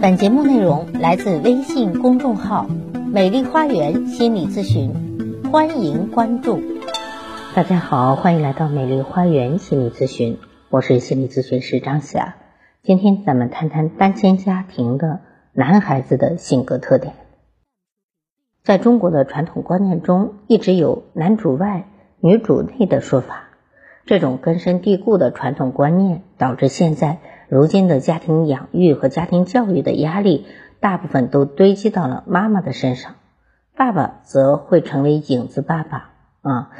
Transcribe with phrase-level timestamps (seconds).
[0.00, 2.68] 本节目内容来自微信公众号
[3.12, 4.92] “美丽花园心理咨询”，
[5.50, 6.62] 欢迎关注。
[7.52, 10.38] 大家好，欢迎来到美丽花园心理咨询，
[10.70, 12.36] 我是心理咨询师张霞。
[12.84, 15.18] 今天咱们谈谈单亲家庭的
[15.52, 17.14] 男孩子的性格特点。
[18.62, 21.88] 在中国的传统观念中，一直有“男主外，
[22.20, 23.48] 女主内”的说法。
[24.06, 27.18] 这种根深蒂固的传统观念，导致现在
[27.48, 30.46] 如今的家庭养育和家庭教育的压力，
[30.80, 33.14] 大部分都堆积到了妈妈的身上，
[33.74, 36.10] 爸爸则会成为影子爸爸
[36.42, 36.70] 啊，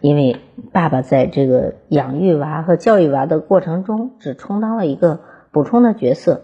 [0.00, 0.40] 因为
[0.72, 5.20] 爸爸在这个养育娃和教育娃的过程中，只充当了一个
[5.52, 6.42] 补充的角色，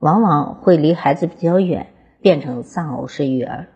[0.00, 1.86] 往往会离孩子比较远，
[2.20, 3.68] 变成丧偶式育儿。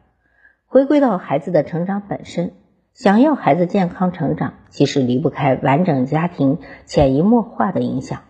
[0.67, 2.55] 回归到孩子的成长本身。
[2.93, 8.21] 想要孩子健康成长，其实离不开完整家庭潜移默化的影响。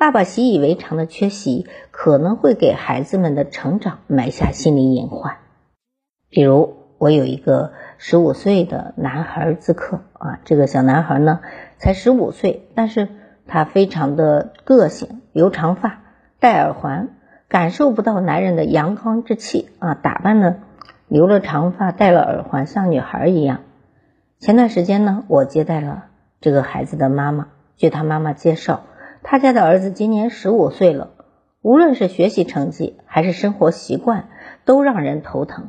[0.00, 5.36] 爸爸习以为常的缺席，可能会给孩子们的成长埋下心理隐患。
[6.30, 11.40] 比如，我有一个十五岁的男孩自克啊，这个小男孩呢
[11.76, 13.10] 才十五岁，但是
[13.46, 16.00] 他非常的个性，留长发，
[16.38, 17.10] 戴耳环，
[17.46, 20.62] 感受不到男人的阳刚之气啊，打扮呢
[21.08, 23.60] 留了长发，戴了耳环，像女孩一样。
[24.38, 26.04] 前段时间呢，我接待了
[26.40, 27.48] 这个孩子的妈妈。
[27.76, 28.82] 据他妈妈介绍，
[29.30, 31.10] 他家的儿子今年十五岁了，
[31.62, 34.28] 无论是学习成绩还是生活习惯，
[34.64, 35.68] 都让人头疼。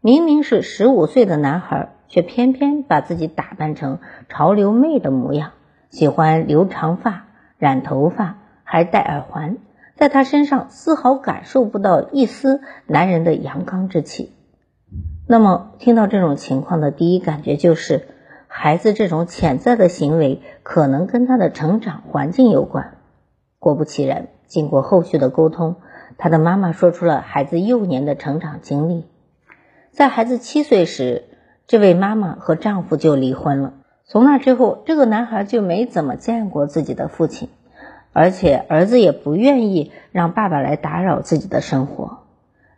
[0.00, 5.52] 明明是十五岁的男孩，却偏偏把自己打扮成潮流妹的模样，
[5.88, 7.26] 喜欢留长发、
[7.58, 9.58] 染头发，还戴耳环，
[9.94, 14.32] 在他身上丝毫感受不到一丝男人的阳刚之气。
[15.28, 18.08] 那么，听到这种情况的第一感觉就是，
[18.48, 22.94] 孩子这种潜在的行为可能跟他的成长环境有关。
[23.66, 25.74] 果不其然，经过后续的沟通，
[26.18, 29.06] 他的妈妈说出了孩子幼年的成长经历。
[29.90, 31.24] 在孩子七岁时，
[31.66, 33.74] 这位妈妈和丈夫就离婚了。
[34.04, 37.48] 从那之后，这个男孩就没怎么见过自己的父亲，
[38.12, 42.18] 而且儿子也不愿意让爸爸来打扰自己的生活。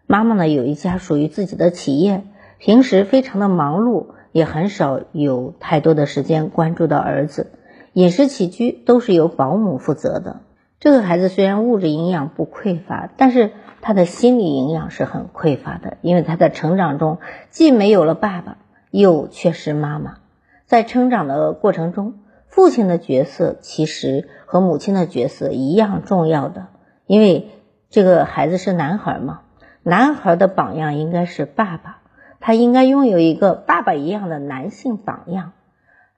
[0.06, 2.22] 妈妈呢，有一家属于自己的企业。
[2.56, 7.52] 平时非常的忙碌，也很少有太多的时间关注到儿子，
[7.92, 10.40] 饮食起居都是由保姆负责的。
[10.80, 13.50] 这个孩子虽然物质营养不匮乏，但是
[13.80, 17.18] 他的心理营养是很匮乏的，因为他在成长中
[17.50, 18.58] 既没有了爸爸，
[18.90, 20.18] 又缺失妈妈。
[20.66, 26.68] 在成长的过程中，父亲的角色其实和母亲的角色一样重要的，
[27.06, 27.48] 因为
[27.90, 29.40] 这个孩子是男孩嘛，
[29.82, 32.02] 男孩的榜样应该是爸爸。
[32.40, 35.54] 他应该拥有一个爸爸一样的男性榜样，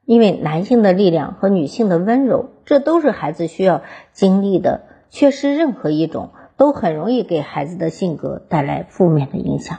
[0.04, 3.82] 因为男性的力量和女性的温柔，这都是孩子需要
[4.12, 4.82] 经历的。
[5.08, 9.78] 缺失任何一种，都很容易给孩子的性格带来负面的影响。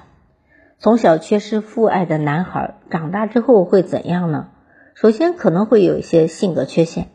[0.78, 4.50] 从小缺失父爱的男孩，长大之后会怎样呢？
[4.94, 7.07] 首先，可能会有一些性格缺陷。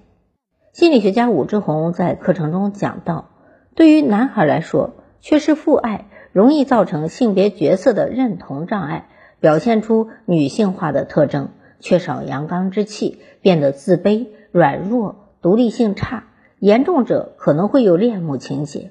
[0.72, 3.28] 心理学家武志红在课程中讲到，
[3.74, 9.08] 对于男孩来说，缺失父爱容易造成性别角色的认同障碍。
[9.40, 11.50] 表现出女性化的特征，
[11.80, 16.24] 缺少阳刚之气，变得自卑、软弱、独立性差，
[16.58, 18.90] 严重者可能会有恋母情节。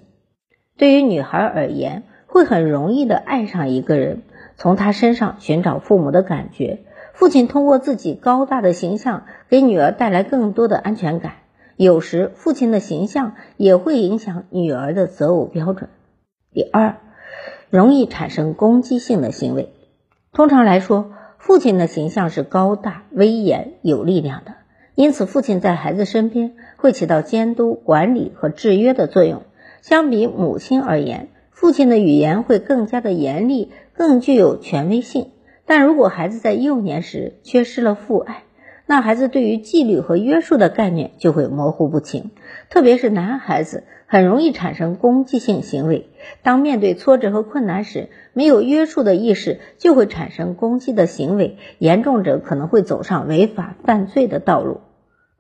[0.78, 4.22] 对于女孩而言，会很容易的爱上一个人，
[4.56, 6.86] 从他身上寻找父母的感觉。
[7.12, 11.34] 父亲通过自己高大的形象，给女儿带来更多的安全感。
[11.76, 15.90] 有时，父亲的形象也会影响女儿的择偶标准。
[16.54, 16.96] 第二，
[17.70, 19.74] 容易产生攻击性的行为。
[20.32, 24.54] 通常来说，父亲的形象是高大、威严、有力量的，
[24.96, 29.44] 因此父亲在孩子身边会起到监督、管理和制约的作用。
[29.82, 35.32] 相比母亲而言，父亲的语言会更加的严厉，更具有权威性。
[35.66, 38.45] 但如果孩子在幼年时缺失了父爱，
[38.88, 42.30] 那孩子对于纪律和约束的概念就会模糊不清，
[42.70, 46.10] 特别是男孩子很容易产生攻击性行为。
[46.44, 54.82] 当面对挫折和困难时，没有约束的意识就会产生攻击的行为，严重者可能会走上违法犯罪的道路。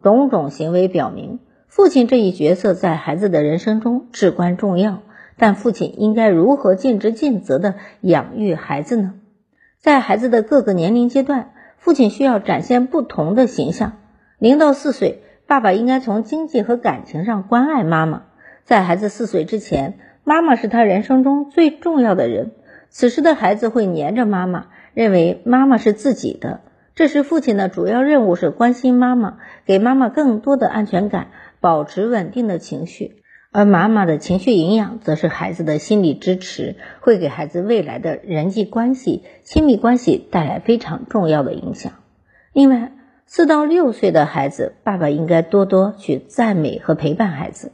[0.01, 5.03] 种种行为表明，父亲这一角色在孩子的人生中至关重要。
[5.37, 9.13] 但父亲应该如何尽职尽责地养育孩子呢？
[9.79, 11.51] 在孩子的各个年龄阶段。
[11.85, 13.93] 父亲需要展现不同的形象。
[14.39, 18.23] 零到四岁，爸爸应该从经济和感情上关爱妈妈。
[18.63, 22.53] 在孩子四岁之前，妈妈是他人生中最重要的人。
[22.89, 24.65] 此时的孩子会黏着妈妈，
[24.95, 26.61] 认为妈妈是自己的。
[26.95, 29.37] 这时，父亲的主要任务是关心妈妈，
[29.67, 31.27] 给妈妈更多的安全感，
[31.59, 33.21] 保持稳定的情绪。
[33.55, 41.93] 而妈妈的情绪营养则是孩子的心理支持，会给孩子未来的人际关系、亲密关系带来非常重要的影响。
[42.51, 42.91] 另外，
[43.25, 47.71] 四到六岁的孩子，爸爸应该多多去赞美和陪伴孩子。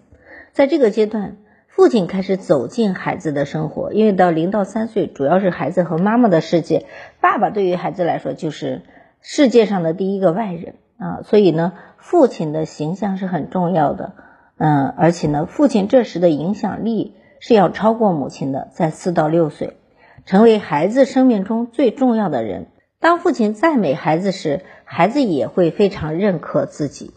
[0.52, 1.38] 在这个阶段，
[1.68, 6.86] 父亲开始走进孩子的生活，因为到零到三岁，主要是孩子和妈妈的世界，
[7.22, 8.84] 爸爸对于孩子来说就是
[9.20, 14.14] 世界上的第一个外人啊，所以呢，父亲的形象是很重要的。
[14.64, 19.78] 嗯，而且呢，父亲这时的影响力是要超过母亲的，在四到六岁，
[20.28, 22.68] 成为孩子生命中最重要的人。
[23.00, 27.10] 当父亲赞美孩子时，孩子也会非常认可自己。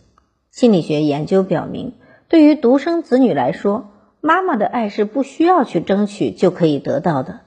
[0.50, 1.96] 心理学研究表明，
[2.28, 3.90] 对于独生子女来说，
[4.22, 7.40] 妈妈的爱是不需要去争取就可以得到的，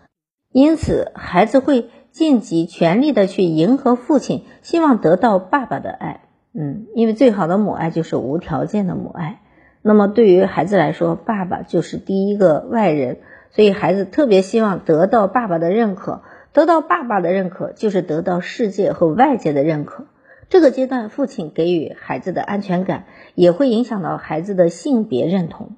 [0.52, 6.22] 因此孩子会尽己全力的去迎合父亲，希望得到爸爸的爱。
[6.54, 9.42] 嗯，因为最好的母爱就是无条件的母爱。
[9.88, 13.20] 那么对于孩子来说，爸爸就是第一个外人，
[13.52, 16.24] 所以孩子特别希望得到爸爸的认可。
[16.54, 20.08] 得到爸爸的认可，就是得到世界和外界的认可。
[20.50, 23.06] 这个阶段，父亲给予孩子的安全感，
[23.36, 25.78] 也会影响到孩子的性别认同。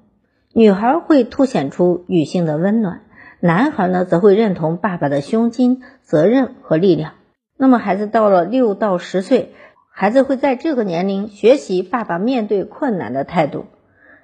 [0.54, 3.02] 女孩会凸显出女性的温暖，
[3.40, 7.12] 男孩呢则会认同爸爸的胸襟、责任和力量。
[7.58, 9.52] 那么，孩子到了六到十岁，
[9.92, 13.66] 孩子会在这个年龄学习爸爸面对困难的态度。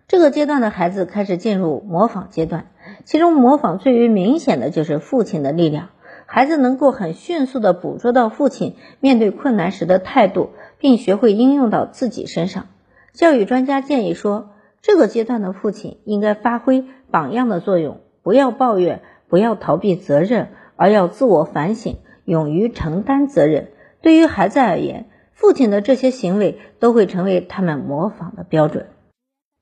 [0.08, 2.67] 这个阶段的孩子开始进入模仿阶段，
[3.05, 5.88] 其中模仿最为明显的就是父亲的力量。
[6.26, 12.67] 孩子能够很迅速地捕捉到父亲面对困难时的态度，并学会应用到自己身上。
[13.14, 14.50] 教育专家建议说，
[14.81, 23.73] 这个阶段的父亲应该发挥榜样的作用，不要抱怨，不要逃避责任，而要自我反省，勇于承担责任。
[24.03, 28.87] 对于孩子而言，父亲的这些行为都会成为他们模仿的标准。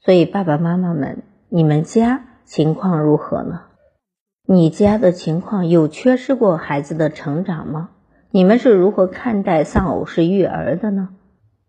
[0.05, 3.63] 所以，爸爸妈妈们，你们家情况如何呢？
[4.47, 7.89] 你家的情况有缺失过孩子的成长吗？
[8.31, 11.09] 你们是如何看待丧偶式育儿的呢？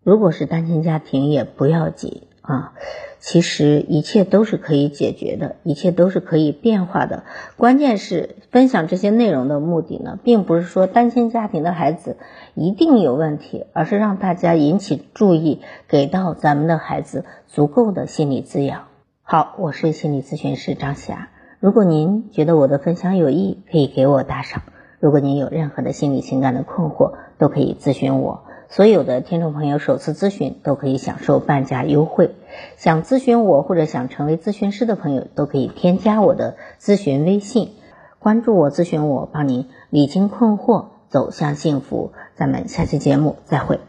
[0.03, 2.73] 如果是单亲家庭也不要紧啊，
[3.19, 7.23] 其实一切都是可以解决的，一切都是可以变化的。
[7.57, 12.17] 关键是分享这些内容的目的呢，并不是说单亲家庭的孩子
[12.53, 17.25] 一定有问题，而是让大家引起注意，给到咱们的孩子。
[17.47, 18.87] 足够的心理滋养。
[19.21, 21.29] 好，我是心理咨询师张霞。
[21.61, 24.63] 如果您觉得我的分享有益，可以给我打赏。
[24.99, 28.43] 如果您有任何的心理情感的困惑，都可以咨询我。
[28.69, 32.35] 所有的听众朋友首次咨询都可以享受半价优惠。
[32.77, 37.71] 想咨询我或者想成为咨询师的朋友，都可以添加我的咨询微信，
[38.19, 42.11] 关注我，咨询我，帮您理清困惑，走向幸福。
[42.35, 43.79] 咱们下期节目再会。